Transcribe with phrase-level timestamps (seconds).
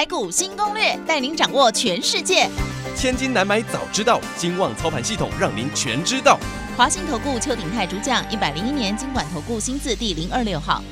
[0.00, 2.48] 台股新攻略，带您掌握全世界。
[2.96, 6.40] 千金难买早知道，金旺操盘系统让您全知道。
[6.74, 10.82] 华信投顾邱鼎泰主讲，一百零一年经管投顾新字第零二六号。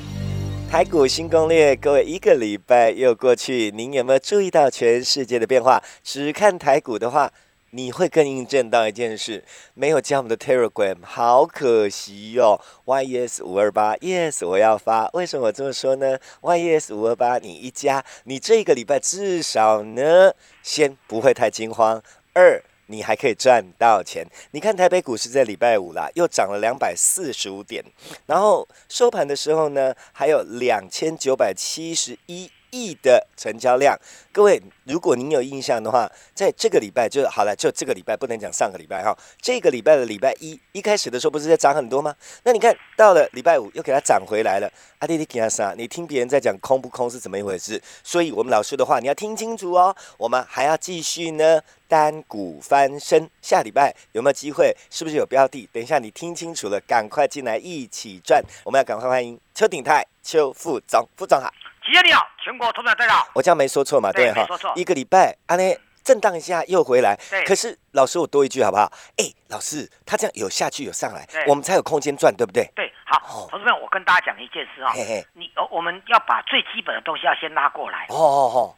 [0.69, 5.81] 台股新攻略，各位一个礼拜又过去，您有没有注意到全世界的变化？
[6.03, 7.31] 只看台股的话。
[7.71, 12.59] 你会更印证到一件事，没有加我们的 Telegram，好可惜哟。
[12.85, 15.07] Yes 五二八，Yes 我要发。
[15.13, 22.01] 为什么我这么说呢？Yes 五二八，你一加，你这个礼拜至少呢，先不会太惊慌。
[22.33, 24.25] 二，你还可以赚到钱。
[24.51, 27.85] 你看台北股市在礼拜五啦，又涨了两百四十五点，
[28.25, 32.49] 然后收盘的时候呢，还有两千九百七十一。
[32.71, 33.97] 亿的成交量，
[34.31, 42.15] 各位，如果您有印象的话，在这个礼拜就好了，就这个礼拜不能讲上个礼拜哈，这个礼拜的礼拜一一开始的时候不是在涨很多吗？
[42.43, 44.71] 那你看到了礼拜五又给它涨回来了。
[44.99, 45.73] 阿弟弟给他啥？
[45.77, 47.81] 你听别人在讲空不空是怎么一回事？
[48.03, 49.95] 所以我们老师的话你要听清楚哦。
[50.17, 53.29] 我们还要继续呢，单股翻身。
[53.41, 54.75] 下礼拜有没有机会？
[54.89, 55.69] 是不是有标的？
[55.71, 58.43] 等一下你听清楚了，赶快进来一起赚。
[58.65, 61.49] 我们要赶快欢迎邱鼎泰、邱副总、副总好。
[61.91, 63.27] 你好，全国投资者大家好。
[63.33, 64.11] 我这样没说错嘛？
[64.11, 64.71] 对哈，没说错。
[64.75, 67.17] 一个礼拜，阿内震荡一下又回来。
[67.31, 67.43] 对。
[67.43, 68.83] 可是老师，我多一句好不好？
[69.17, 72.69] 哎，老师，他这样有下去有上来，我们才有空间赚，对不对？
[72.75, 72.93] 对。
[73.05, 74.91] 好，投资们，我跟大家讲一件事啊。
[74.93, 75.25] 嘿嘿。
[75.33, 78.05] 你，我们要把最基本的东西要先拉过来。
[78.09, 78.75] 哦哦哦。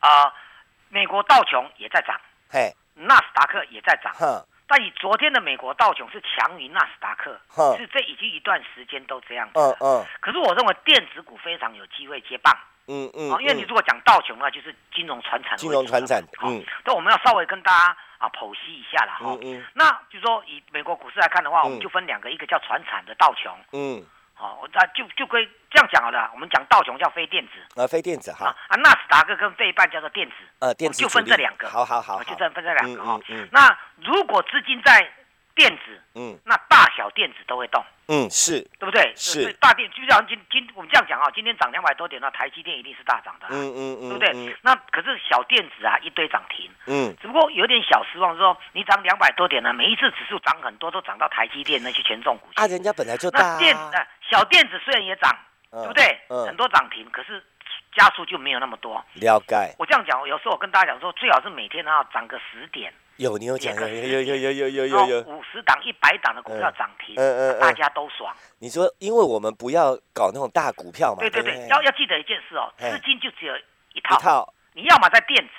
[0.00, 0.30] 啊，
[0.90, 2.14] 美国道琼也在涨。
[2.50, 2.74] 嘿。
[2.94, 4.12] 纳斯达克也在涨。
[4.70, 4.76] 哼。
[4.76, 7.40] 但以昨天的美国道琼是强于纳斯达克，
[7.76, 9.58] 是这已经一段时间都这样子。
[9.58, 10.06] 嗯嗯。
[10.20, 12.56] 可是我认为电子股非常有机会接棒。
[12.86, 13.30] 嗯嗯。
[13.40, 15.56] 因为你如果讲道琼的话，就是金融传产。
[15.58, 16.22] 金融传产。
[16.42, 16.64] 嗯。
[16.84, 19.38] 那我们要稍微跟大家啊剖析一下了哈。
[19.42, 19.66] 嗯嗯。
[19.74, 23.52] 那就说以美国股市来看的话，我们就分两个，一个叫传产的道琼。
[23.72, 24.06] 嗯。
[24.34, 26.30] 好，我那就就归这样讲好了。
[26.34, 28.54] 我们讲道琼叫非电子，呃，非电子哈。
[28.68, 31.68] 啊，纳斯达克跟费半叫做电子，呃，电子就分这两个。
[31.68, 33.18] 好好好，就这分这两个哈。
[33.52, 35.08] 那如果资金在
[35.54, 37.84] 电子，嗯，那大小电子都会动。
[38.12, 39.12] 嗯，是对不对？
[39.14, 44.56] 是大电，就像今今我们这样讲啊，今天涨两百多点，那台积电一定是大涨的，嗯嗯嗯，对不对？
[44.62, 52.48] 那可是小电子啊，一堆涨停，嗯，只不过有点小失望，说你涨两百多点呢，每一次指数涨很多，都涨到台积电那些权重股。
[52.56, 53.38] 啊，人家本来就大。
[53.38, 55.30] 那电呃小电子虽然也涨，
[55.70, 56.20] 对不对？
[56.28, 57.42] 嗯，很多涨停，可是
[57.96, 59.02] 加速就没有那么多。
[59.14, 59.74] 了解。
[59.78, 62.92] 我这样讲，有时候我跟大家讲说，最好是每天要涨个十点。
[63.16, 68.34] 有你有讲有有有有有有有有五十档一百档的股票涨停，嗯嗯大家都爽。
[68.58, 71.20] 你说，因为我们不要搞那种大股票嘛。
[71.20, 73.54] 对对对，要要记得一件事哦，资金就只有
[73.92, 74.16] 一套。
[74.16, 74.54] 一套。
[74.72, 75.52] 你要么在电子，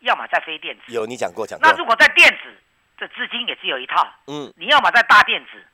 [0.00, 0.82] 要么在非电子。
[0.92, 1.68] 有你讲过讲过。
[1.68, 2.54] 那如果在电子，
[2.96, 4.06] 这资金也只有一套。
[4.28, 4.52] 嗯。
[4.56, 5.66] 你要么在大电子，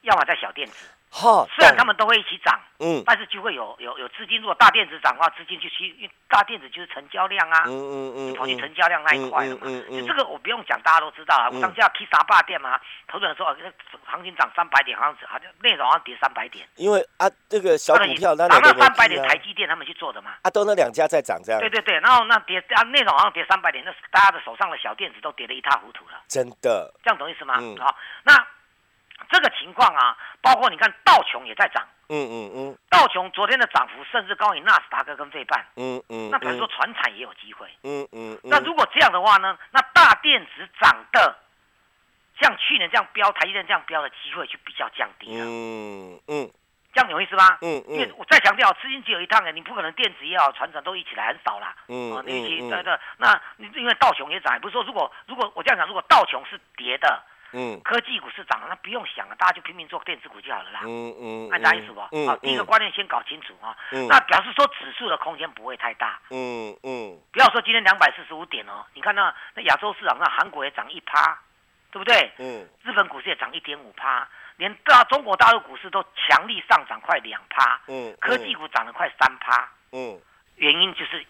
[0.00, 0.88] 要么在小电子。
[1.10, 4.40] 哈，虽然他们都会一起涨，嗯，但是就会有有有资金。
[4.40, 9.62] 如果大电子涨的话，资金就去，大电子就是成交量啊，嗯嗯嗯，跑去成交量那一块了嘛。
[9.64, 11.50] 嗯嗯这个我不用讲，大家都知道啊。
[11.50, 13.44] 我当下 K 啥霸店嘛，投资人说，
[14.06, 16.64] 行情涨三百点，好像好像内容好像跌三百点。
[16.76, 20.34] 因为啊，这个小股票那涨到三百点，台积电他们去做的嘛。
[20.42, 21.60] 啊，都那两家在涨这样。
[21.60, 26.22] 对对对，然后那跌啊，内容好像跌三百点，那大家的手上的小电子都跌得一塌糊涂了。
[26.28, 27.56] 真的，这样懂意思吗？
[27.58, 28.46] 嗯，好，那。
[29.30, 41.36] 这个情况啊，包括你看道琼也在涨，嗯嗯嗯，道琼昨天的涨幅甚至高于纳斯达克跟费半，嗯嗯，那可能说船产也有机会，嗯嗯，那如果这样的话呢，那大电子涨的，
[42.40, 46.50] 像去年这样飙，台积电这样飙的机会就比较降低了，嗯嗯，
[46.92, 47.58] 这样有意思吗？
[47.62, 57.22] 嗯嗯，因为我再强调，资金只有一趟的，你不可能电子也好，船产都一起来，很少啦，嗯嗯嗯，对对，那因为道琼也涨，不是说如果如果我这样讲，如果道琼是跌的。
[57.52, 60.80] 嗯，科技股是涨，那不用想了，大家就拼命做电子股就好了啦。
[60.84, 62.00] 嗯嗯，按啥意思不？
[62.00, 63.76] 好，第一个观念先搞清楚啊。
[63.90, 64.06] 嗯。
[64.08, 66.20] 那表示说指数的空间不会太大。
[66.30, 67.18] 嗯嗯。
[67.32, 71.38] 不要说今天两百四十五点哦，你看那那亚洲市场，那韩国也涨一趴，
[71.90, 72.30] 对不对？
[72.38, 72.68] 嗯。
[72.82, 77.80] 日本股市也涨一点五趴，连大中国大陆股市都强力上涨快两趴。
[77.88, 78.16] 嗯。
[78.20, 79.68] 科技股涨了快三趴。
[79.92, 80.20] 嗯。
[80.56, 81.26] 原因就是。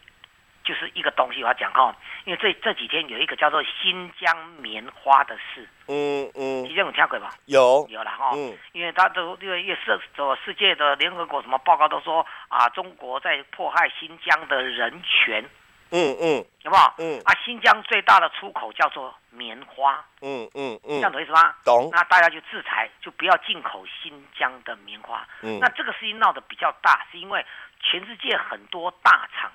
[0.65, 7.31] 就是一个东西，我要讲哈，因为这这几天有一个叫做新疆棉花的事，嗯嗯，新疆有听过吧？
[7.47, 15.43] 有有了哈，嗯，因为他都因为世走世界的联合国什么报告都说啊，中国在迫害新疆的人权，
[15.91, 16.95] 嗯嗯，有不好？
[16.99, 17.21] 嗯。
[17.25, 20.05] 啊，新疆最大的出口叫做棉花。
[20.21, 20.97] 嗯嗯嗯。
[20.97, 21.55] 这样懂意思吗？
[21.65, 21.89] 懂。
[21.91, 25.27] 那大家就制裁，就不要进口新疆的棉花。
[25.43, 25.59] 嗯。
[25.59, 27.45] 那这个事情闹得比较大，是因为
[27.81, 29.51] 全世界很多大厂。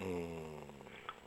[0.00, 0.34] 嗯。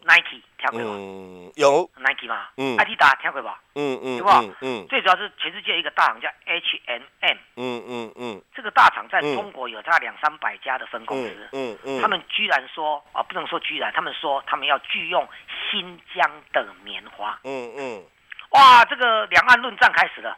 [0.03, 0.95] Nike 听过吗？
[0.97, 2.47] 嗯，有 Nike 嘛？
[2.57, 3.61] 嗯，i t 达听过吧？
[3.75, 4.41] 嗯嗯，对吧？
[4.61, 7.37] 嗯，最主要是全世界一个大厂叫 H&M。
[7.55, 11.49] 嗯嗯嗯，这个大厂在中国有它两三百家的分公司。
[11.53, 15.25] 嗯嗯，他们居然说啊，不能说居然，他们说他们要拒用
[15.69, 17.39] 新疆的棉花。
[17.43, 18.03] 嗯嗯，
[18.49, 20.35] 哇，这个两岸论战开始了，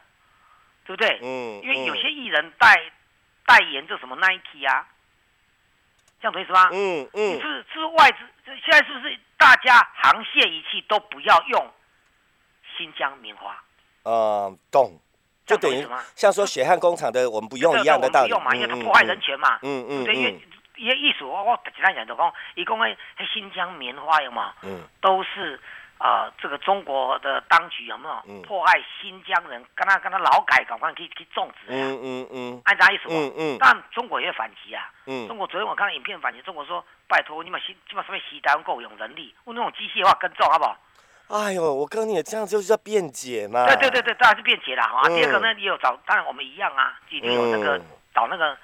[0.84, 1.18] 对不对？
[1.22, 2.92] 嗯，因为有些艺人代
[3.46, 4.86] 代言这什么 Nike 啊，
[6.24, 6.70] 这样懂意思吗？
[6.72, 8.18] 嗯嗯，是是外资，
[8.64, 9.20] 现在是不是？
[9.36, 11.70] 大家航线仪器都不要用
[12.78, 13.62] 新疆棉花。
[14.04, 14.98] 嗯，懂。
[15.44, 15.86] 就等于
[16.16, 18.28] 像说血汗工厂的，我们不用一样的道理。
[18.28, 19.58] 不用嘛，因为它破坏人权嘛。
[19.60, 20.04] 嗯嗯。
[20.04, 20.40] 对，因为
[20.76, 22.96] 一些艺术，我我简单讲就讲，伊讲诶，
[23.30, 24.54] 新疆棉花有嘛？
[24.62, 24.80] 嗯。
[25.02, 25.60] 都是
[25.98, 29.64] 啊，这个中国的当局有没有迫害新疆人？
[29.74, 31.84] 跟他跟他劳改，赶快去去种植呀。
[31.86, 32.62] 嗯嗯嗯。
[32.64, 33.04] 按啥意思？
[33.08, 33.56] 嗯嗯。
[33.58, 34.90] 但中国也反击啊。
[35.06, 35.26] 嗯。
[35.28, 36.84] 中国昨天我看到影片反击，中国说。
[37.06, 40.76] 拜托，你们西基本上面西单够用人力，用那种机械化耕种，好不好？
[41.28, 43.66] 哎呦，我跟你这样就是叫辩解嘛。
[43.66, 45.06] 对对对对，当然是辩解啦哈。
[45.08, 47.78] 第二个呢，也有找，当然我们一样啊，一定有那个
[48.14, 48.56] 找那个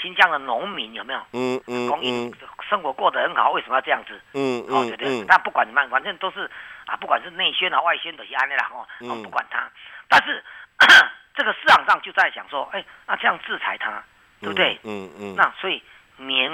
[0.00, 1.20] 新疆的农民有没有？
[1.32, 2.32] 嗯嗯供应
[2.68, 4.20] 生活过得很好，为什么要这样子？
[4.34, 4.74] 嗯嗯。
[4.76, 6.50] 哦对对，但不管反正都是
[6.86, 8.86] 啊，不管是内宣啊外宣都是安的啦哈。
[9.00, 9.22] 嗯。
[9.22, 9.70] 不管他，
[10.08, 10.44] 但是
[11.34, 14.02] 这个市场上就在想说，哎，那这样制裁他，
[14.40, 14.78] 对不对？
[14.84, 15.34] 嗯嗯。
[15.36, 15.82] 那所以
[16.16, 16.50] 棉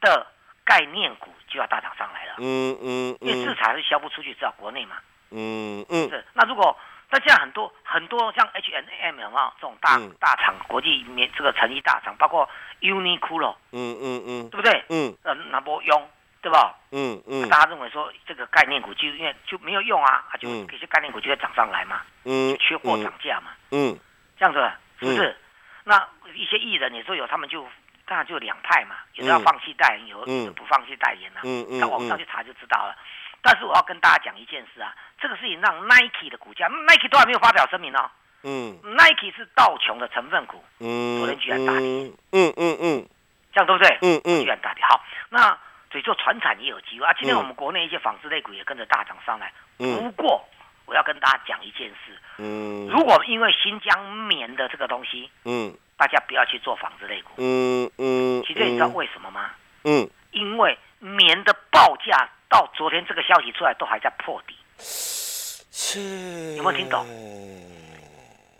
[0.00, 0.26] 的。
[0.62, 4.98] 概念股就要大涨上来了，嗯嗯，因为制裁是销不出去，只有国内嘛，
[5.32, 6.24] 嗯嗯，是。
[6.32, 6.78] 那如果
[7.10, 8.86] 那现在很多很多像 H N
[9.16, 12.48] M 啊这种大大厂，国际面这个成衣大厂，包括
[12.80, 14.84] Uniqlo，嗯嗯嗯，对不对？
[14.88, 16.08] 嗯，呃，拿不用，
[16.40, 16.76] 对吧？
[16.92, 23.98] 嗯嗯，大家认为说这个概念股就因为就没有用啊，就这些概念股就会涨上来嘛，嗯，缺货涨价嘛，嗯，
[24.38, 24.60] 这样子
[25.00, 25.36] 是不是？
[25.84, 27.66] 那一些艺人，你说有他们就。
[28.06, 31.42] 当然就两派嘛，有的要放弃代言，有的不放弃代言呐。
[31.44, 31.80] 嗯嗯。
[31.80, 32.96] 到网上去查就知道了。
[33.42, 38.10] 但是我要跟大家讲一件事啊，这个事情让 Nike 的股价，Nike 都还没有发表声明呢。
[38.42, 38.78] 嗯。
[38.82, 40.62] Nike 是道琼的成分股。
[40.78, 41.18] 嗯。
[41.18, 42.12] 昨天居然大跌。
[42.32, 43.08] 嗯嗯嗯。
[43.52, 43.98] 这样对不对？
[44.02, 44.42] 嗯嗯。
[44.42, 44.84] 居然大跌。
[44.84, 45.58] 好，那
[45.90, 47.12] 所以做船产也有机会啊。
[47.14, 49.52] 今天我们国内一些纺织类股也跟着大涨上来。
[49.76, 50.44] 不过
[50.86, 52.18] 我要跟大家讲一件事。
[52.38, 52.88] 嗯。
[52.88, 55.74] 如果因为新疆棉的这个东西，嗯。
[55.96, 57.32] 大家不要去做纺织类股。
[57.36, 58.42] 嗯嗯。
[58.46, 59.50] 其实你知道为什么吗？
[59.84, 60.08] 嗯。
[60.30, 64.54] 因为棉的报价到昨天这个消息出来都还在破底。
[64.78, 66.54] 是。
[66.54, 67.04] 有没有听懂？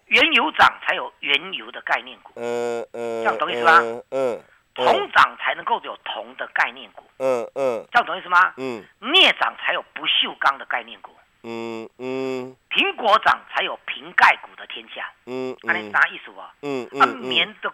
[0.07, 2.33] 原油涨才有原油的概念股。
[2.37, 3.23] 嗯嗯。
[3.23, 3.79] 这样懂意思吗？
[4.11, 4.43] 嗯。
[4.75, 7.05] 铜涨才能够有铜的概念股。
[7.19, 7.87] 嗯嗯。
[7.93, 8.53] 这样懂意思吗？
[8.57, 8.85] 嗯。
[8.99, 11.15] 镍涨才有不锈钢的概念股。
[11.43, 15.11] 嗯嗯，苹果涨才有瓶盖股的天下。
[15.25, 16.53] 嗯嗯，那你啥意思啊？
[16.61, 17.73] 嗯嗯，啊棉的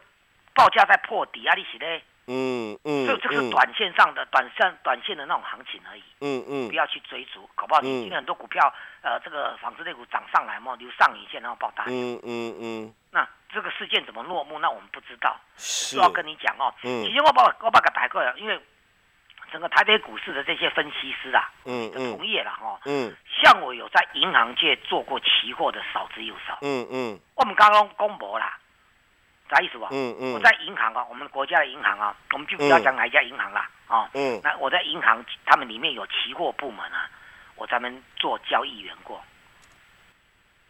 [0.54, 2.00] 报价在破底啊，你是嘞？
[2.26, 6.02] 嗯嗯，这这个是短线上的短线短线的那种行情而已。
[6.20, 11.84] 嗯嗯，不要去追逐，搞不好你今天很多股票，呃，这个纺织类股涨上来嘛，留上影线然后爆大。
[11.86, 14.58] 嗯嗯嗯，那这个事件怎么落幕？
[14.58, 15.36] 那我们不知道。
[15.56, 16.72] 是，要跟你讲哦。
[16.82, 18.60] 嗯，其实我把我把它打过来，因为。
[19.52, 28.58] 整个台北股市的这些分析师啊，嗯嗯，同业了哈，嗯，像我有在银行界做过期货的少之又少，嗯嗯，我们刚刚公布啦，
[29.48, 29.88] 啥意思吧？
[29.92, 37.08] 嗯嗯，我在银行啊，我们国家的银行啊，我们就不要讲哪一家银行啦，啊，嗯，那我在银行，他们里面有期货部门啊，
[37.54, 39.22] 我专门做交易员过，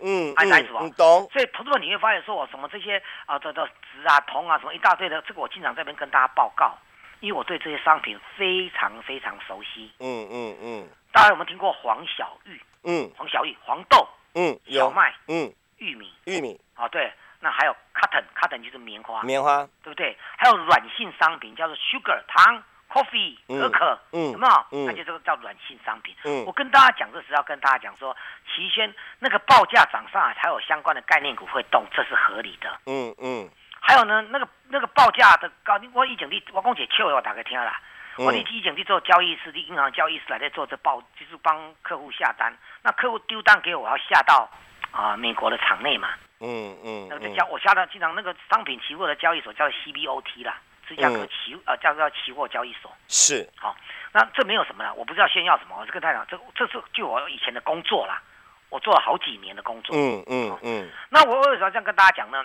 [0.00, 0.80] 嗯，啥意思吧？
[0.96, 1.28] 懂。
[1.32, 6.74] 所以投资者你会发现说我什么这些啊，这这纸啊、铜啊什么一大堆的，这个我经常这边跟大家报告。
[7.20, 9.90] 因为我对这些商品非常非常熟悉。
[10.00, 10.88] 嗯嗯嗯。
[11.12, 12.60] 大家有没有听过黄小玉？
[12.84, 13.10] 嗯。
[13.16, 14.06] 黄小玉，黄豆。
[14.34, 14.54] 嗯。
[14.70, 15.14] 小麦。
[15.26, 15.50] 嗯。
[15.78, 16.12] 玉米。
[16.26, 16.60] 玉米。
[16.74, 17.10] 啊，对。
[17.40, 19.22] 那还有 cotton，cotton 就是棉花。
[19.22, 19.66] 棉花。
[19.82, 20.16] 对不对？
[20.36, 23.98] 还有软性商品，叫做 sugar 糖，coffee 可可。
[24.12, 24.32] 嗯。
[24.32, 24.66] 有没有？
[24.72, 24.86] 嗯。
[24.86, 26.14] 那就这个叫软性商品。
[26.24, 26.44] 嗯。
[26.46, 28.16] 我跟大家讲，这是要跟大家讲说，
[28.54, 32.78] 齐轩那个报价涨上来，才有相关的概念股会动，这是合理的。
[32.86, 33.48] 嗯嗯。
[33.78, 37.72] 还有呢，那个那个报价的高，我以前的我讲解笑我大概听了，
[38.16, 42.52] 我以前去做交易室的银行交易室来在做这报，就是帮客户下单，
[42.82, 44.50] 那客户丢单给我，要下到
[44.96, 46.08] 啊美国的场内嘛，
[46.40, 53.46] 嗯嗯，那个交我下的经常那个商品期货的交易所叫 CBOT 啦，芝加哥期呃叫做期货交易所，是。
[53.56, 53.76] 好，
[54.12, 58.22] 那这没有什么了，我不知道炫耀什么，我是跟他讲，这这是就我以前的工作啦，
[58.70, 62.42] 我做了好几年的工作，嗯嗯嗯，那我为什么这样跟大家讲呢？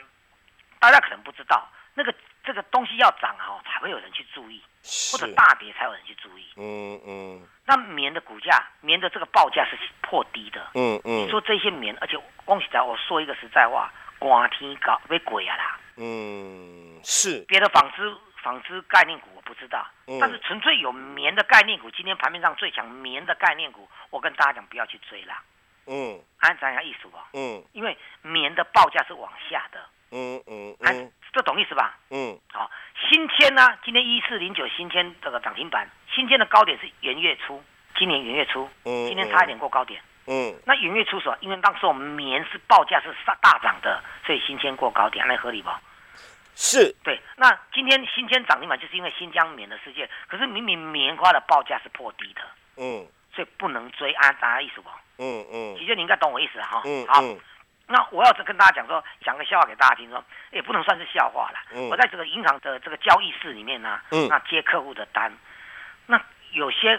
[0.79, 4.61] 大家可能不知道，那个这个东西要涨哈，才会有人去注意。
[5.11, 6.45] 或者大跌才有人去注意。
[6.57, 7.47] 嗯嗯。
[7.65, 10.71] 那棉的股价，棉的这个报价是破低的。
[10.73, 11.25] 嗯嗯。
[11.25, 15.79] 你说这些棉，而且恭喜在，我说一个实在话，刮天搞被鬼啊啦。
[15.97, 17.45] 嗯，是。
[17.47, 19.85] 别的纺织纺织概念股我不知道，
[20.19, 25.43] 但是纯粹有棉的概念股，今天盘面上最强棉的概念股，我跟大家讲不要去追啦。
[25.85, 26.19] 嗯。
[26.39, 27.29] 按咱下意思吧。
[27.33, 27.63] 嗯。
[27.73, 29.79] 因为棉的报价是往下的。
[30.11, 30.75] 嗯嗯。
[30.81, 31.11] 嗯。
[31.33, 31.97] 这懂意思吧？
[32.09, 32.69] 嗯，好，
[33.09, 33.65] 新天呢？
[33.85, 37.63] 今天一四零九新天这个涨停板，新天的高点是元月初，
[37.95, 41.37] 今年元月初，嗯，今天差一点过高点，嗯，那元月初是吧？
[41.39, 45.69] 因为当时我们棉是报价是大大涨的，所以新天过高点，那合理不？
[46.53, 47.17] 是，对。
[47.37, 52.41] 那今天新天涨停板就是因为新疆棉的事件，可是明明棉花的报价是破低的，
[52.75, 54.89] 嗯，所以不能追，啊大家意思不？
[55.17, 57.23] 嗯嗯，其实你应该懂我意思哈，嗯，好。
[57.87, 61.59] 那我要是跟大家讲说，讲个笑话给大家听，说也不能算是笑话了。
[61.89, 65.31] 我在这个银行的这个交易室里面呢，那接客户的单，
[66.05, 66.21] 那
[66.53, 66.97] 有些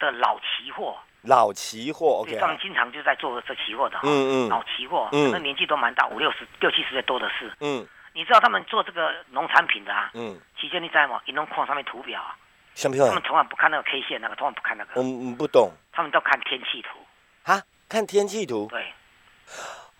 [0.00, 7.52] 的老期货，老期货，OK，他们经常就在做这期货的，嗯嗯，老期货，那年纪都蛮大，五六十、六七十岁多的是。
[7.60, 10.10] 嗯，你知道他们做这个农产品的啊？
[10.14, 11.20] 嗯，期间你在吗？
[11.26, 12.34] 银龙矿上面图表啊，
[12.74, 13.06] 像不像？
[13.06, 15.00] 他们从来不看那个 K 线，那个从来不看那个。
[15.00, 15.70] 嗯嗯，不懂。
[15.92, 16.98] 他们都看天气图。
[17.44, 17.62] 啊？
[17.88, 18.66] 看天气图？
[18.68, 18.92] 对。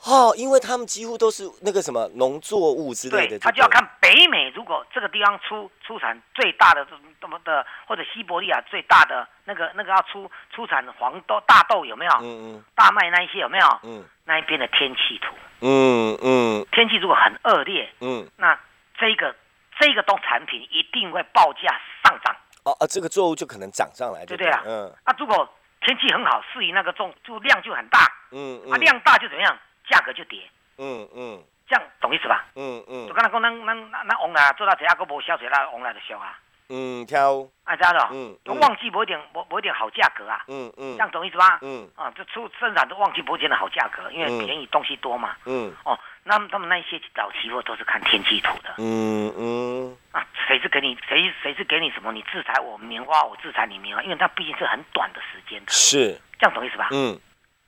[0.07, 6.87] 哦，因为他们几乎都是那个什么农作物之类的，他就要看北美，如果这个地方出出产最大的
[7.21, 12.13] 这么的，或者西伯利亚最大的那个那个要出出产黄豆、大豆有没有？
[12.21, 12.65] 嗯嗯。
[12.77, 13.67] 大麦那一些有没有？
[13.83, 14.05] 嗯。
[14.25, 15.35] 那一边的天气图。
[15.61, 16.65] 嗯嗯。
[16.71, 18.57] 天气如果很恶劣，嗯，那
[18.97, 19.35] 这个
[19.81, 22.37] 这个东产品一定会报价上涨。
[22.63, 24.63] 哦啊，这个作物就可能涨上来，对对啊。
[24.65, 24.95] 嗯。
[25.03, 25.49] 啊，如果
[25.81, 28.07] 天气很好，适宜那个种，就量就很大。
[28.31, 28.73] 嗯嗯。
[28.73, 29.59] 啊，量大就怎么样？
[29.88, 30.40] 价格就跌，
[30.78, 32.45] 嗯嗯，这样懂意思吧？
[32.55, 36.38] 嗯嗯，就刚才讲，咱咱咱往来做到这下，佫无销水，那往来就俗啊。
[36.69, 38.09] 嗯，挑，啊，知道咯？
[38.11, 40.43] 嗯，旺季不一定，不不一定好价格啊。
[40.49, 41.61] 嗯嗯，这样懂意思吧？
[41.62, 45.37] 嗯，啊，就出生产都旺季不见得好价格，因为便宜东西多嘛。
[45.45, 48.75] 嗯，哦，那么他们那些早期货都是看天气图的。
[48.78, 52.11] 嗯嗯，啊，谁是给你谁谁是给你什么？
[52.11, 55.71] 你制裁我棉花，我制裁你棉花，因为它毕竟是很短的时间的。
[55.71, 56.88] 是，这样懂意思吧？
[56.90, 57.16] 嗯。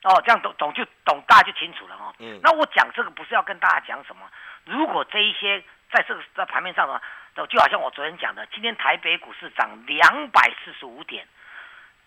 [0.03, 2.13] 哦，这样懂懂就懂，大家就清楚了哦。
[2.19, 2.39] 嗯。
[2.41, 4.29] 那我讲这个不是要跟大家讲什么？
[4.65, 7.01] 如果这一些在这个在盘面上的话，
[7.47, 11.27] 就好像我昨天讲的，今天台北股市涨两百四十五点，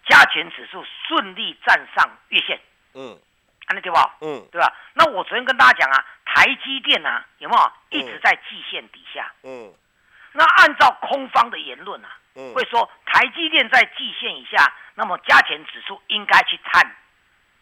[0.06, 2.58] 加权指数顺利站上月线。
[2.94, 3.18] 嗯。
[3.66, 3.98] 看得对不？
[4.20, 4.48] 嗯。
[4.50, 4.72] 对吧？
[4.94, 9.30] 那我昨天跟大家讲啊，台积电啊，有没有一直在季线底下？
[9.42, 9.70] 嗯。
[10.32, 12.08] 那按照空方的言论啊，
[12.54, 16.96] 会说台积电在季线以下，那么加权指数应该去探。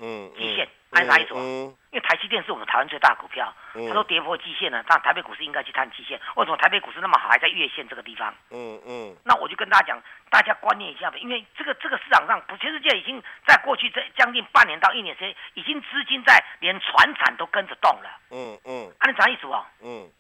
[0.00, 1.34] 嗯，季线按啥意思？
[1.34, 6.18] 嗯，因为台积电是我们台湾最大股票，它都跌破季线了，但台北股市应该去探季线。
[6.36, 8.34] 为什么台北股市那么好，还在月线这个地方？
[8.50, 9.16] 嗯嗯。
[9.24, 18.10] 那我就跟大家讲，大家观念一下吧，因为这个这个市场上，全世界已经在过去这将近半年到一年时间，已经资金在连船产都跟着动了。
[18.30, 18.92] 嗯嗯。
[19.00, 19.64] 按啥意思哦？
[19.82, 20.10] 嗯。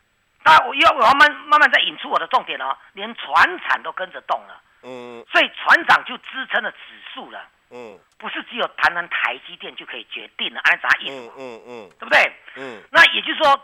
[0.44, 4.60] 那，我要我要慢慢慢再引出我的重点哦，连船产都跟着动了。
[4.82, 5.24] 嗯。
[5.32, 6.78] 所以船长就支撑了指
[7.12, 7.44] 数了。
[7.70, 11.12] 嗯，不是只有谈谈台积电就可以决定了，按啥意思？
[11.12, 12.32] 嗯嗯嗯，对不对？
[12.56, 13.60] 嗯，那也就是说，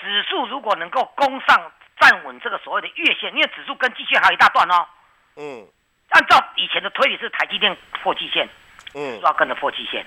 [0.00, 4.86] 指数如果能够攻上站稳这个所谓的月线，因为指数跟季线还有一大段哦。
[5.36, 5.66] 嗯，
[6.08, 8.48] 按照以前的推理是台积电破季线，
[8.94, 10.04] 嗯，要跟着破季线。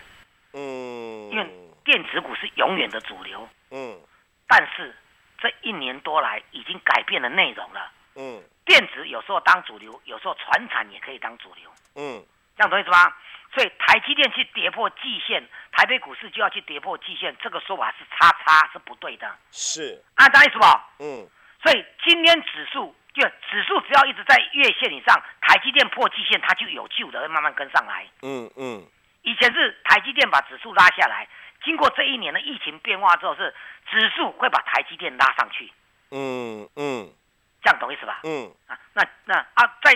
[0.53, 1.47] 嗯，因为
[1.83, 3.47] 电子股是永远的主流。
[3.71, 3.99] 嗯，
[4.47, 4.95] 但是
[5.37, 7.91] 这一年多来已经改变了内容了。
[8.15, 11.71] 嗯，电子有时候当主流，有时候船产也可以当主流。
[11.95, 12.23] 嗯，
[12.55, 13.13] 这样懂意思吗？
[13.53, 19.29] 所以台积电去跌破季线，台北股市就要去跌破季线，这个说法是叉叉是不对的。
[19.51, 20.65] 是，按啥意思不？
[21.03, 21.29] 嗯。
[21.61, 28.07] 所以今天指数就指数只要一直在月线以上，台积电破季线，它就有救的，会慢慢跟上来。
[28.23, 28.83] 嗯嗯。
[29.21, 31.27] 以前是台积电把指数拉下来，
[31.63, 33.53] 经过这一年的疫情变化之后，是
[33.91, 35.71] 指数会把台积电拉上去。
[36.09, 37.13] 嗯嗯。
[37.61, 38.21] 这样懂意思吧？
[38.23, 38.51] 嗯。
[38.65, 39.93] 啊，那那啊，在。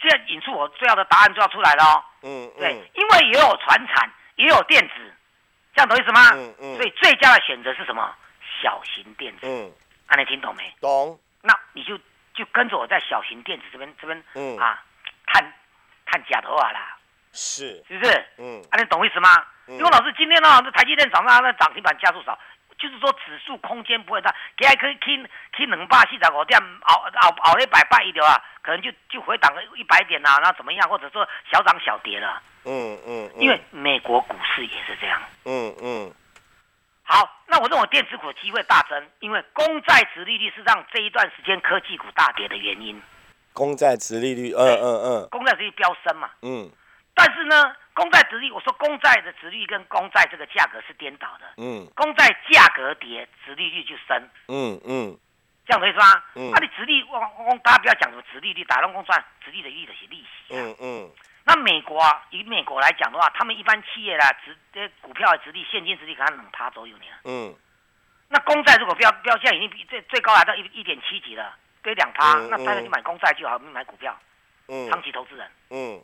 [0.00, 2.04] 现在引出我最要的答案就要出来了哦。
[2.22, 4.94] 嗯，对，因为也有船产，也有电子，
[5.74, 6.30] 这样懂意思吗？
[6.32, 6.76] 嗯嗯。
[6.76, 8.14] 所以最佳的选择是什么？
[8.62, 9.40] 小型电子。
[9.42, 9.72] 嗯。
[10.06, 10.74] 啊，你听懂没？
[10.80, 11.18] 懂。
[11.42, 11.98] 那你就
[12.34, 14.82] 就跟着我在小型电子这边这边，嗯啊，
[15.26, 15.52] 探
[16.06, 16.96] 探假头啊啦。
[17.32, 17.82] 是。
[17.88, 18.26] 是不是？
[18.38, 18.62] 嗯。
[18.70, 19.28] 啊，你懂意思吗？
[19.66, 22.38] 因为老师今天呢，这台积电涨上，那涨停板加速少。
[22.80, 25.22] 就是说指数空间不会大，给还可以去
[25.54, 30.88] 去两百四十五点，熬熬熬了一百八一条啊，可能就就回档个一百点啊，那怎么样？
[30.88, 32.42] 或者说小涨小跌了。
[32.64, 33.30] 嗯嗯。
[33.36, 35.20] 因为美国股市也是这样。
[35.44, 36.12] 嗯嗯。
[37.02, 43.02] 好，那我认为电子股机会大增，因为公债值利率是让这一段时间科技股大跌的原因。
[43.52, 46.70] 公债值利率，嗯嗯嗯，公债殖利率飙升嘛，嗯，
[47.22, 54.16] 但是呢，公债殖利率，我说公债的殖利率跟公债这个价格是颠倒的，嗯，公债价格跌，殖利率就升，
[54.48, 55.18] 嗯嗯，
[55.66, 56.22] 这样可以说吗？
[56.34, 61.10] 嗯，那你殖利，我我大家不要讲什么殖利率，打乱公算殖利的利的是利息，嗯嗯。
[61.44, 67.04] 那美国啊，以美国来讲的话，他们一般企业啦，值这股票的值率、现金值率可能两趴左右呢。
[67.24, 67.54] 嗯。
[68.28, 74.16] 那公债如果标标现在已经比最最高来到一一点七几了，给两趴，那大家去买公债就好，买股票。
[74.68, 74.88] 嗯。
[74.88, 75.50] 长期投资人。
[75.68, 76.02] 嗯。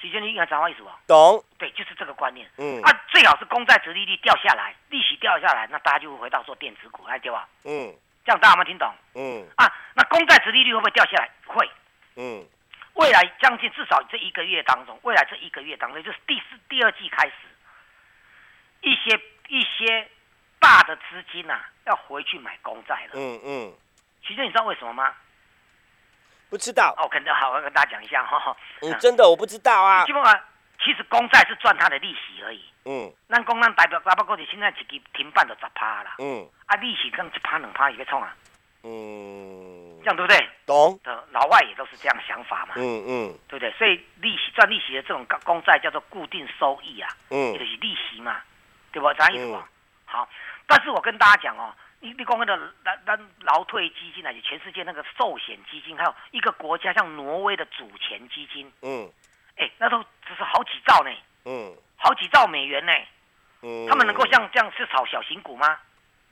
[0.00, 0.90] 其实你应该掌握意思不？
[1.06, 1.44] 懂。
[1.58, 2.48] 对，就是这个观念。
[2.58, 2.80] 嗯。
[2.82, 7.48] 啊，最好是公债值利率掉下来，利息掉下来，那大家就会回到做电子股来对吧？
[7.64, 7.94] 嗯。
[8.24, 8.92] 这样大家有没有听懂？
[9.14, 9.46] 嗯。
[9.56, 11.30] 啊，那公债值利率会不会掉下来？
[11.46, 11.70] 会。
[12.16, 12.44] 嗯。
[12.94, 17.34] 未来将近至少这一个月当中，未来这一个月当中，就是第四第二季开始，
[18.80, 20.08] 一些一些
[20.58, 23.10] 大的资金呐，要回去买公债了。
[23.14, 23.74] 嗯嗯。
[24.26, 25.14] 其实你知道为什么吗？
[26.50, 26.94] 不知道。
[26.98, 28.56] 哦，肯定好，我跟大家讲一下哈。
[28.82, 30.04] 嗯，真的我不知道啊。
[30.04, 30.40] 基本上，
[30.82, 32.64] 其实公债是赚它的利息而已。
[32.84, 33.12] 嗯。
[33.28, 36.16] 那公债代表大不过你现在一个停办都十趴啦。
[36.18, 36.48] 嗯。
[36.66, 38.34] 啊，利息跟一趴两趴也会冲啊。
[38.88, 40.48] 嗯，这样对不对？
[40.64, 42.74] 懂的，老外也都是这样想法嘛。
[42.76, 43.72] 嗯嗯，对不对？
[43.72, 48.36] 所以利息赚利息的这种公债叫做固定收益啊，嗯，就是利息嘛，
[48.92, 49.12] 对不？
[49.14, 49.68] 啥意思吧？
[50.04, 50.28] 好，
[50.68, 51.74] 但是我跟大家讲哦，
[52.06, 52.72] 你你讲那个
[53.40, 59.10] 劳退基金啊，全世界那个寿险基金，还有一个国家像挪威的主权基金，嗯，
[59.56, 61.10] 哎，那都只是好几兆呢，
[61.46, 62.92] 嗯，好几兆美元呢，
[63.62, 65.76] 嗯，他们能够像这样去炒小型股吗？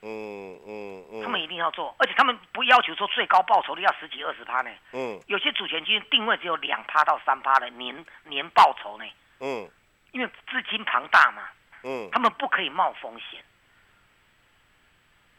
[0.03, 4.71] 嗯嗯嗯，他们一定要做，而且他们不要求说最高报酬率要十几二十趴呢。
[4.93, 9.05] 嗯，有些主权基金定位只有两趴到三趴的年年报酬呢。
[9.41, 9.69] 嗯，
[10.13, 11.43] 因为资金庞大嘛。
[11.83, 13.43] 嗯，他们不可以冒风险。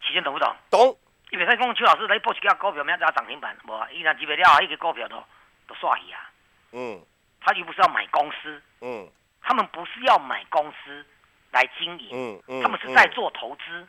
[0.05, 0.55] 期间懂不懂？
[0.69, 0.97] 懂。
[1.31, 5.21] 因为他讲邱老师来报一家股票，明仔涨停板，无，伊若几百了，一个股票都
[5.67, 6.29] 都刷去啊。
[6.71, 7.01] 嗯，
[7.41, 8.61] 他又不是要买公司。
[8.81, 9.09] 嗯，
[9.41, 11.05] 他们不是要买公司
[11.51, 12.09] 来经营。
[12.11, 13.87] 嗯嗯，他们是在做投资。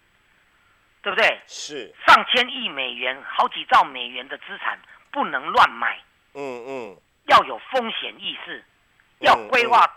[1.03, 1.41] 对不对？
[1.47, 4.77] 是上千亿美元、好几兆美元的资产
[5.13, 6.01] 不能乱买。
[6.35, 8.65] 嗯嗯，要有风险意识，
[9.21, 9.89] 要规划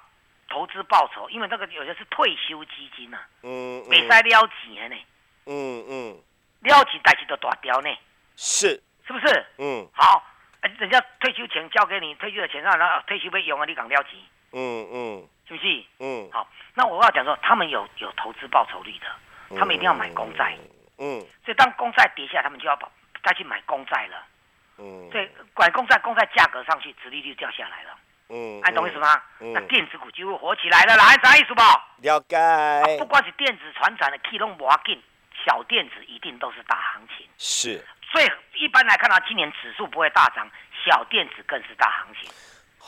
[0.49, 3.17] 投资报酬，因为那个有些是退休基金呐。
[3.41, 4.95] 嗯嗯，没塞撩钱呢。
[5.49, 6.17] 嗯嗯，
[6.61, 7.89] 撩钱代志都大雕呢。
[8.35, 9.45] 是是不是？
[9.57, 10.23] 嗯，好，
[10.77, 14.11] 人家退休钱交给你，退休的钱让他退休费用啊，你敢撩钱。
[14.53, 15.83] 嗯嗯，是不是？
[15.99, 20.55] 嗯，好，那我要讲说，他们有有投资报酬率的，他们一定要买公债。
[20.99, 22.89] 嗯，所以当公债跌下，他们就要把
[23.23, 24.23] 再去买公债了。
[24.77, 27.89] 嗯，所以管公债，公债价格上去，殖利率掉下来了。
[28.29, 29.21] 嗯，哎，懂意思吗？
[29.39, 31.61] 那电子股就会火起来了，来啥意思不？
[32.01, 32.37] 了解。
[32.99, 35.01] 不管是电子、船产的龙不要紧，
[35.49, 37.27] 小电子一定都是大行情。
[37.39, 37.83] 是。
[38.11, 40.47] 所以一般来看到今年指数不会大涨，
[40.85, 42.29] 小电子更是大行情。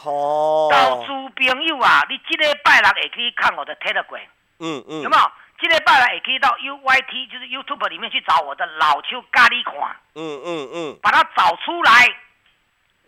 [0.05, 0.69] 哦。
[0.71, 4.27] 投资朋友啊，你这礼拜六也可以看我的 Telegram。
[4.59, 5.01] 嗯嗯。
[5.01, 5.31] 有没有？
[5.59, 11.91] 今天拜六也可以到 U Y T，就是 YouTube 里面去找我的老邱咖喱款，嗯嗯嗯，把它找出来，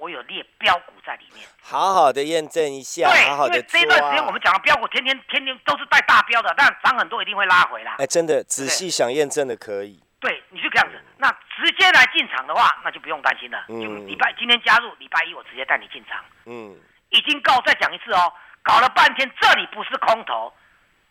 [0.03, 7.93] 我有列标股在里面，好好的验证一下，对，好好的这段时间我们讲的标股，天天天天都是带大标的，但涨很多一定会拉回来。
[7.99, 9.97] 哎，真的仔细想验证的可以。
[10.19, 13.63] 对，你就这样子，那直接来进场的话，那就不用担心了。
[13.69, 16.19] 就礼拜今天加入，礼拜一我直接带你进场。
[16.47, 16.75] 嗯，
[17.07, 20.51] 已经告，再讲一次哦，搞了半天，这里不是空头。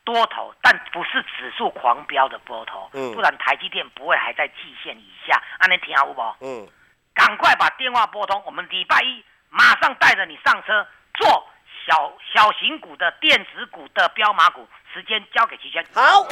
[0.05, 5.41] 多头，但不是指数狂飙的波头，嗯，不然台积电不会还在季线以下。
[5.59, 6.21] 安尼听好不？
[6.41, 6.69] 嗯，
[7.15, 11.47] 赶快把电话拨通，我们礼拜一马上带着你上车做
[11.87, 15.85] 小小型股的电子股的标马股，时间交给齐轩。
[15.93, 16.27] 好，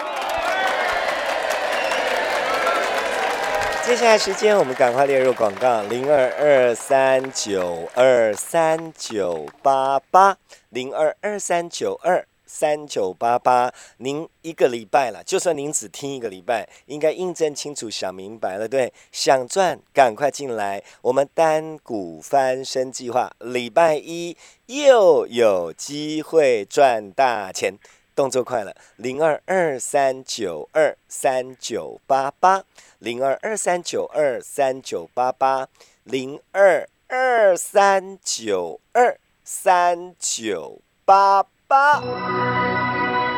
[3.82, 10.36] 接下来时间我们赶快列入广告：零二二三九二三九八八
[10.70, 12.24] 零二二三九二。
[12.52, 18.92] 三九八八，您一个礼拜了，就算您只听一个礼拜，应该印证清楚、想明白了，对？
[19.12, 24.36] 想赚，赶快进来，我们单股翻身计划，礼拜一
[24.66, 27.78] 又有机会赚大钱，
[28.16, 32.64] 动作快了，零二二三九二三九八八，
[32.98, 35.68] 零二二三九二三九八八，
[36.02, 42.49] 零二二三九二三九八八。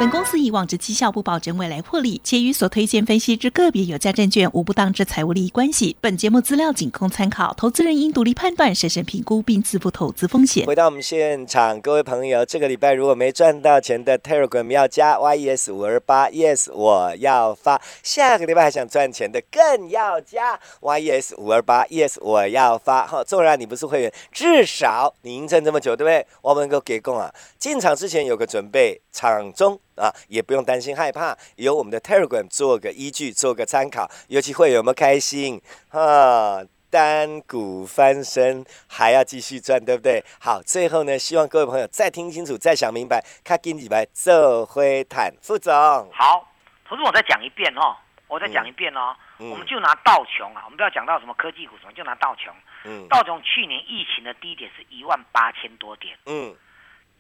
[0.03, 5.97] 本公司以往之绩效不保证未来获利，且与所推荐分析之个别有价证券无不当之财务利益关系。
[6.01, 10.67] 本节目资料仅供参考，投资人应独立判断、审慎评估并自负投资风险。
[10.67, 17.81] 回到我们现场，各位朋友，这个礼拜如果没赚到钱的 Telegram 要加 YES 五二八，Yes 我要发。
[18.03, 23.07] 下个礼拜还想赚钱的更要加 YES 五二八，Yes 我要发。
[23.07, 26.27] 哈，纵然你不是会员，至少你营证这么久，对不对？
[26.43, 29.79] 我们能够给供啊，进场之前有个准备，场中。
[29.95, 34.11] 啊，也不用担心害怕，有我们的 Telegram 做个依据，做个参考。
[34.27, 35.61] 尤其会有没有开心？
[35.91, 40.25] 哈，单股翻身还要继续赚，对不对？
[40.41, 43.23] 好，最后呢，希望各位朋友再听清楚，再想明白。
[43.45, 45.73] 看金几白这回坦副总，
[46.11, 46.49] 好，
[46.89, 47.95] 同时我再讲一遍哦，
[48.27, 49.15] 我再讲一遍哦。
[49.39, 52.53] 我们就拿道琼啊，我们不要讲到什么科技股什么，就拿道琼。
[52.85, 53.07] 嗯。
[53.09, 56.17] 道琼去年疫情的低点是一万八千多点。
[56.27, 56.57] 嗯。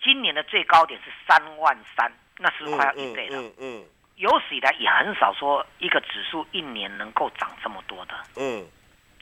[0.03, 2.11] 今年的最高点是三万三。
[2.39, 3.39] 那是快要一倍了。
[3.39, 3.85] 嗯嗯，
[4.17, 8.15] 有史以来也很少说一个指数一年能够涨这么多的。
[8.37, 8.67] 嗯，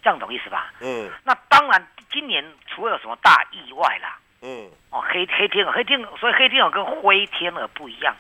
[0.01, 0.73] 这样懂意思吧？
[0.81, 1.11] 嗯。
[1.23, 4.19] 那当然，今年除了有什么大意外啦。
[4.41, 4.71] 嗯。
[4.91, 8.17] 哦，黑黑天鹅，黑天鹅，所以黑天鹅跟灰天鹅不一样。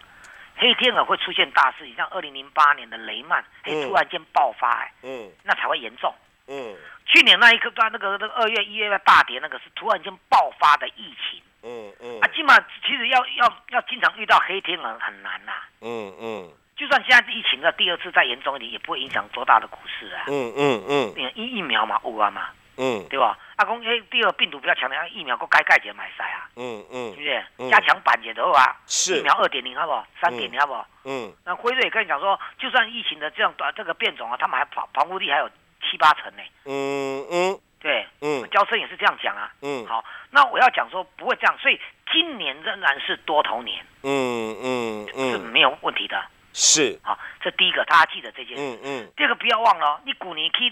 [0.56, 6.12] 黑天鹅会出现大事情，像二零零八年的雷曼，会突然间爆发，哎，嗯，那才会严重。
[6.50, 6.76] 嗯。
[7.06, 11.42] 去年那一刻，那个那个二月一月大跌，那个是突然间爆发的疫情。
[11.62, 15.52] 嗯嗯，啊，起码其实要要要经常遇到黑天鹅很难呐。
[15.80, 20.24] 嗯嗯，就算现在疫情的第二次再严重一点，也不会影响多大的股市啊。
[20.28, 22.50] 嗯嗯嗯，疫疫苗嘛，有啊嘛。
[22.76, 23.36] 嗯，对吧？
[23.56, 26.48] 啊公，哎，第二病毒比较强的，疫苗够该盖节买晒啊。
[26.56, 27.22] 嗯嗯，是不
[27.64, 27.70] 是？
[27.70, 28.64] 加强版也都啊。
[28.86, 29.18] 是。
[29.18, 30.06] 疫苗二点零好不好？
[30.18, 30.86] 三点零好不好？
[31.04, 31.30] 嗯。
[31.44, 35.50] 那辉瑞跟你讲说，就算疫情的这样短这个变种啊，他们还防防护力还有
[35.80, 36.42] 七八成呢。
[36.64, 37.60] 嗯嗯。
[37.82, 41.80] 对，嗯，交生也是这样讲啊，嗯，好，那我要讲说不会这样，所以
[42.12, 50.70] 今年仍然是多头年，嗯嗯嗯，是没有问题的，是，好，这第一个大家记得这件事，嗯嗯，第二个不要忘了，你股年 K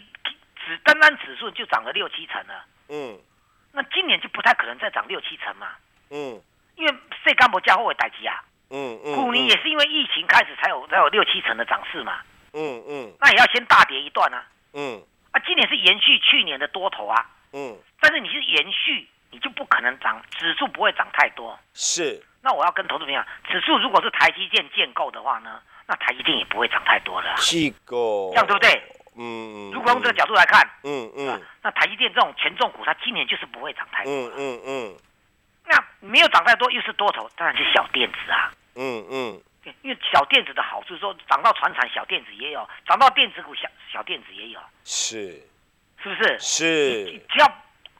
[0.66, 3.18] 只单单指数就涨了六七成了，嗯，
[3.72, 5.68] 那今年就不太可能再涨六七成嘛，
[6.10, 6.38] 嗯，
[6.76, 6.94] 因为
[7.24, 12.20] 谁干不加货会待机啊，嗯嗯，股年也是因为疫情开始才有才有六七成的涨势嘛，
[12.52, 15.02] 嗯嗯，那也要先大跌一段啊，嗯。
[15.30, 21.56] 啊，今年是延续去年的多头啊，嗯，但是你是延续，你就不可能涨，指数不会涨太多。
[21.74, 27.36] 是，那我要跟投资朋友讲，指数如果是台积电建构的话呢，那台积电也不会涨太多了。
[27.36, 28.82] 是构，这样对不对？
[29.18, 34.10] 嗯，如果用这个角度来看，嗯嗯，那台积电这种权重股，它今年就是不会涨太多。
[34.10, 34.96] 嗯嗯嗯，
[35.66, 38.50] 那没有涨太多，又是多头，当然是小电子啊。
[38.76, 39.42] 嗯嗯。
[39.82, 44.60] 因为小电子的好处，说涨到船厂，小电子也有；涨到电子股，小小电子也有。
[44.84, 45.40] 是，
[46.02, 46.38] 是不是？
[46.38, 47.04] 是。
[47.28, 47.46] 只要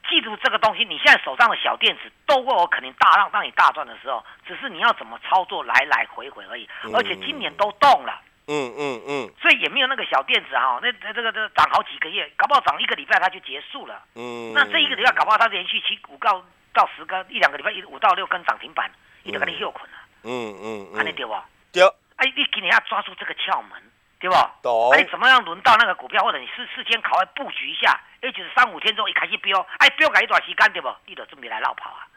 [0.09, 6.67] 记住这个东西，你现在手上的小电子都会有肯定大让让你大赚的时候，只是你要怎么操作，来来回回而已。
[6.93, 8.21] 而且今年都动了。
[8.47, 9.31] 嗯嗯嗯。
[9.39, 14.03] 所以也没有那个小电子哈，那这个这个涨好几个月，搞不好涨一个礼拜它就结束了。
[14.15, 14.51] 嗯。
[14.53, 18.89] 那这一个礼拜搞不好它连续七五到到十根，一两个礼拜一五到六根涨停板，
[19.21, 19.97] 你都给你休困了。
[20.23, 20.95] 嗯嗯嗯。
[20.95, 21.33] 看你对不？
[21.71, 21.83] 对，
[22.15, 23.71] 哎，你今年要抓住这个窍门，
[24.19, 24.35] 对不？
[24.61, 24.91] 懂。
[24.91, 30.89] 哎，怎么样轮到那个股票，或者你事事先考虑布局一下，哎，就是三五天之后一开始飙，哎，飙改一段时间，对不？
[31.05, 32.07] 你就准备来绕跑啊。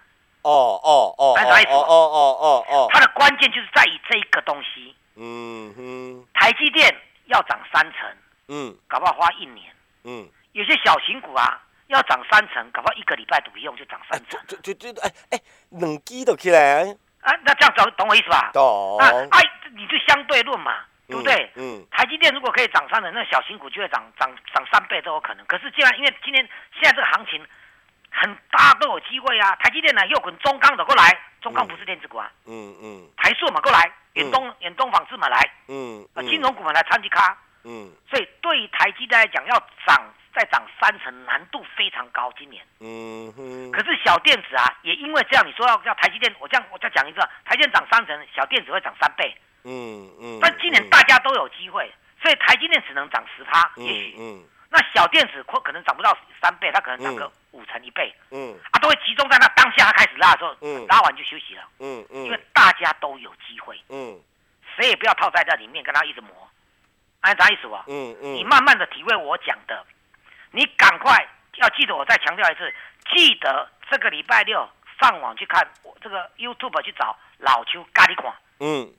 [0.42, 1.34] 哦哦哦。
[1.36, 1.70] 啥意思？
[1.70, 2.88] 哦哦哦哦。
[2.92, 4.94] 它的关键就是在于这个东西。
[5.16, 6.26] 嗯哼。
[6.34, 6.92] 台积电
[7.26, 8.10] 要涨三成，
[8.48, 9.72] 嗯，搞不好花一年。
[10.04, 10.28] 嗯。
[10.52, 14.40] 有些小型股啊，要涨三成，搞不好一个礼拜都不用就涨三成。
[14.48, 16.96] 就就就哎哎，两基都起来。
[17.22, 18.50] 啊，那这样懂懂我意思吧？
[18.52, 18.98] 懂。
[18.98, 19.40] 啊，哎，
[19.74, 21.50] 你就相对论嘛，对不对？
[21.54, 21.86] 嗯。
[21.90, 25.46] 台积电如果可以涨三成，那小型股就会涨涨涨三倍都有可能。
[25.46, 27.44] 可是既然因为今天现在这个行情
[28.10, 32.30] 很大都有机会啊，台积电呢又滚中钢走过来，中钢不是电子股啊。
[32.46, 33.08] 嗯嗯。
[33.16, 35.48] 台塑嘛过来，远东远东纺织嘛来。
[35.68, 36.04] 嗯。
[36.14, 37.38] 啊，金融股嘛来参与卡。
[37.64, 37.92] 嗯。
[38.10, 40.12] 所以对于台积电来讲，要涨。
[40.34, 42.64] 再涨三成难度非常高，今年。
[42.80, 43.70] 嗯哼。
[43.70, 49.34] 可是小电子啊，也因为这样，你说要要台积电，我这样我再讲一个，台积电涨三成，小电子会涨三倍。
[49.64, 50.38] 嗯嗯。
[50.40, 54.16] 但今年大家都有机会，所以台积电只能涨十趴，也许。
[54.18, 54.42] 嗯。
[54.70, 58.14] 那小电子可可能涨不到三倍，它可能涨个五成一倍。
[58.30, 58.58] 嗯。
[58.70, 61.62] 啊，都会集中在那当下开始拉的时候，嗯，拉完就休息了。
[61.80, 62.24] 嗯嗯。
[62.24, 63.78] 因为大家都有机会。
[63.90, 64.18] 嗯。
[64.76, 66.30] 谁也不要套在这里面，跟他一直磨。
[67.22, 67.82] 按啥意思啊？
[67.88, 68.34] 嗯嗯。
[68.34, 69.84] 你慢慢的体会我讲的。
[70.54, 72.74] 你赶快要记得，我再强调一次，
[73.10, 74.68] 记得这个礼拜六
[75.00, 78.92] 上网去看，我这个 YouTube 去找老邱咖喱款，嗯，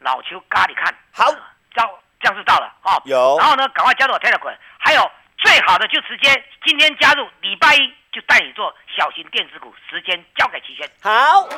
[0.00, 1.30] 老邱咖喱看好，
[1.72, 3.00] 叫这样就到了哦。
[3.04, 10.90] 有，然后呢，赶快加入我 Telegram，还有最好的就直接今天加入，礼拜一就带你做小型电子股，时间交给齐轩。
[11.00, 11.48] 好。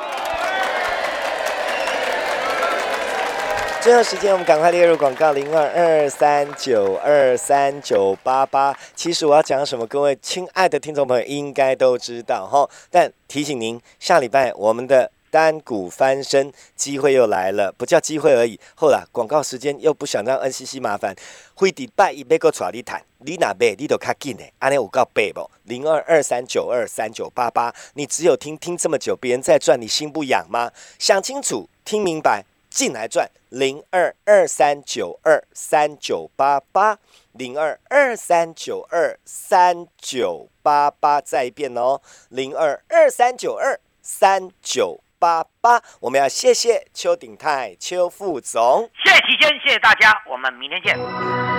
[3.81, 8.77] 最后时间，我们赶快列入广告零二二三九二三九八八。
[8.93, 12.69] 其实我要讲什么，各位亲爱的听众朋友应该都知道哈。
[12.91, 18.59] 但提醒您，下礼拜我们的单股翻身机会又来了，不叫机会而已。
[18.75, 21.15] 后来广告时间又不想让 NCC 麻烦，
[21.53, 25.49] 会迪拜一杯个出来你谈，你哪杯你都卡紧的，安尼我告背不？
[25.63, 30.69] 零二二三九二三九八八，你只有听听这么久，别人在赚，你心不痒吗？
[30.99, 32.43] 想清楚，听明白。
[32.69, 36.97] 进来赚零二二三九二三九八八
[37.33, 51.58] 零二二三九二三九八八再一遍哦零二二三九二三九八八我们要谢谢邱鼎泰邱副总，谢谢齐先，谢谢大家，我们明天见。